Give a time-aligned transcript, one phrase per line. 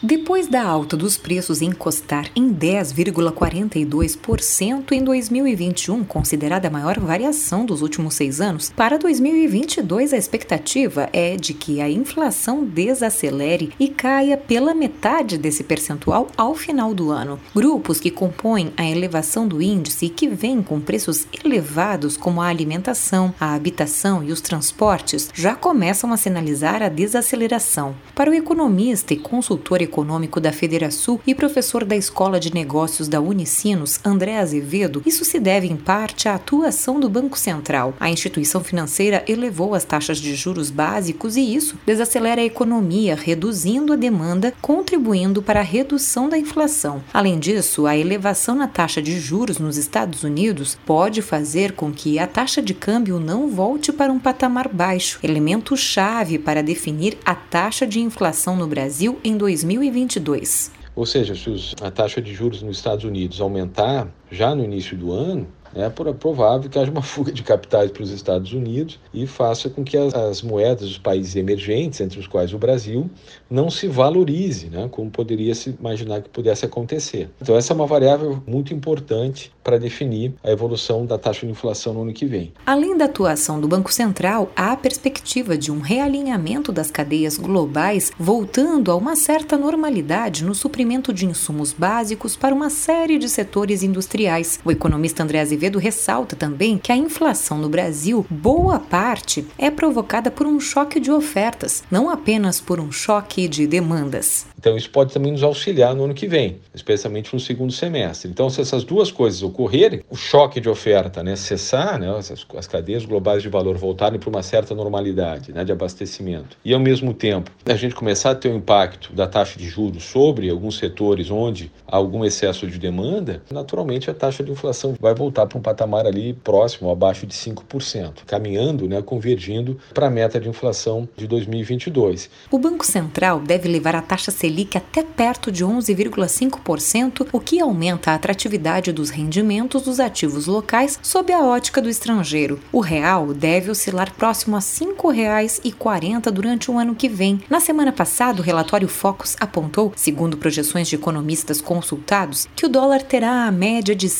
[0.00, 7.82] Depois da alta dos preços encostar em 10,42% em 2021, considerada a maior variação dos
[7.82, 14.36] últimos seis anos, para 2022 a expectativa é de que a inflação desacelere e caia
[14.36, 17.40] pela metade desse percentual ao final do ano.
[17.52, 22.46] Grupos que compõem a elevação do índice e que vêm com preços elevados, como a
[22.46, 27.96] alimentação, a habitação e os transportes, já começam a sinalizar a desaceleração.
[28.14, 33.20] Para o economista e consultor econômico da Federação e professor da Escola de Negócios da
[33.20, 37.94] Unicinos, André Azevedo, isso se deve em parte à atuação do Banco Central.
[37.98, 43.92] A instituição financeira elevou as taxas de juros básicos e isso desacelera a economia, reduzindo
[43.92, 47.02] a demanda, contribuindo para a redução da inflação.
[47.12, 52.18] Além disso, a elevação na taxa de juros nos Estados Unidos pode fazer com que
[52.18, 57.34] a taxa de câmbio não volte para um patamar baixo, elemento chave para definir a
[57.34, 60.72] taxa de inflação no Brasil em 2020 2022.
[60.94, 65.12] Ou seja, se a taxa de juros nos Estados Unidos aumentar já no início do
[65.12, 69.68] ano, é provável que haja uma fuga de capitais para os Estados Unidos e faça
[69.68, 73.10] com que as, as, moedas dos países emergentes, entre os quais o Brasil,
[73.50, 77.30] não se valorize, né, como poderia se imaginar que pudesse acontecer.
[77.40, 81.92] Então essa é uma variável muito importante para definir a evolução da taxa de inflação
[81.92, 82.52] no ano que vem.
[82.64, 88.10] Além da atuação do Banco Central, há a perspectiva de um realinhamento das cadeias globais,
[88.18, 93.82] voltando a uma certa normalidade no suprimento de insumos básicos para uma série de setores
[93.82, 94.58] industriais.
[94.64, 99.70] O economista André Azevedo Azevedo ressalta também que a inflação no Brasil, boa parte, é
[99.70, 104.46] provocada por um choque de ofertas, não apenas por um choque de demandas.
[104.58, 108.30] Então, isso pode também nos auxiliar no ano que vem, especialmente no segundo semestre.
[108.30, 112.66] Então, se essas duas coisas ocorrerem, o choque de oferta né, cessar, né, as, as
[112.66, 117.12] cadeias globais de valor voltarem para uma certa normalidade né, de abastecimento, e ao mesmo
[117.12, 120.78] tempo a gente começar a ter o um impacto da taxa de juros sobre alguns
[120.78, 125.58] setores onde há algum excesso de demanda, naturalmente a taxa de inflação vai voltar para
[125.58, 131.08] um patamar ali próximo, abaixo de 5%, caminhando, né, convergindo para a meta de inflação
[131.16, 132.30] de 2022.
[132.50, 138.10] O Banco Central deve levar a taxa Selic até perto de 11,5%, o que aumenta
[138.10, 142.60] a atratividade dos rendimentos dos ativos locais sob a ótica do estrangeiro.
[142.72, 147.40] O real deve oscilar próximo a R$ 5,40 durante o ano que vem.
[147.48, 153.02] Na semana passada, o relatório Focus apontou, segundo projeções de economistas consultados, que o dólar
[153.02, 154.12] terá a média de R$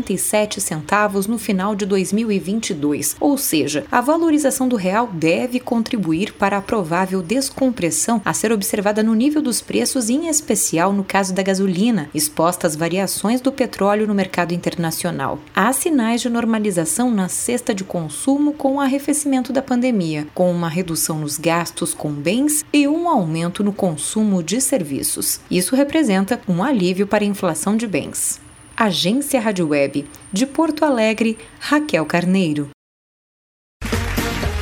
[0.00, 6.62] 5,57 no final de 2022, ou seja, a valorização do real deve contribuir para a
[6.62, 12.08] provável descompressão a ser observada no nível dos preços, em especial no caso da gasolina,
[12.14, 15.38] exposta às variações do petróleo no mercado internacional.
[15.54, 20.68] Há sinais de normalização na cesta de consumo com o arrefecimento da pandemia, com uma
[20.68, 25.40] redução nos gastos com bens e um aumento no consumo de serviços.
[25.50, 28.40] Isso representa um alívio para a inflação de bens.
[28.76, 32.68] Agência Rádio Web, de Porto Alegre, Raquel Carneiro.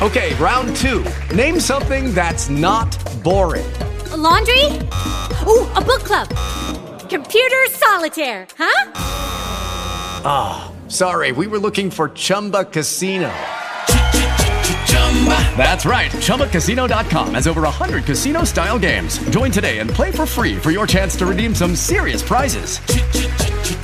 [0.02, 1.04] Okay, round two.
[1.34, 2.88] Name something that's not
[3.22, 3.70] boring.
[4.12, 4.64] A laundry?
[5.46, 6.28] Ooh, a book club.
[7.10, 8.92] Computer solitaire, huh?
[10.24, 13.30] Ah, oh, sorry, we were looking for Chumba Casino.
[15.56, 16.10] That's right.
[16.12, 19.18] ChumbaCasino.com has over 100 casino style games.
[19.28, 22.80] Join today and play for free for your chance to redeem some serious prizes.